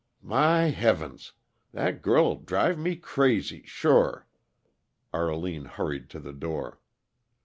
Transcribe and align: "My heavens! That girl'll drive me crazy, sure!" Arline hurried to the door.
"My 0.23 0.71
heavens! 0.71 1.33
That 1.73 2.01
girl'll 2.01 2.37
drive 2.37 2.79
me 2.79 2.95
crazy, 2.95 3.61
sure!" 3.67 4.25
Arline 5.13 5.65
hurried 5.65 6.09
to 6.09 6.19
the 6.19 6.33
door. 6.33 6.81